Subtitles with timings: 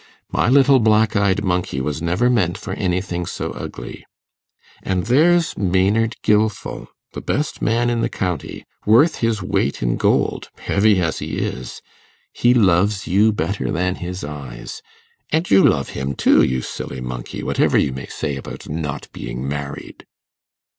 [0.31, 4.03] My little black eyed monkey was never meant for anything so ugly.
[4.81, 10.49] And there's Maynard Gilfil the best man in the county, worth his weight in gold,
[10.57, 11.83] heavy as he is;
[12.33, 14.81] he loves you better than his eyes.
[15.31, 19.47] And you love him too, you silly monkey, whatever you may say about not being
[19.47, 20.07] married.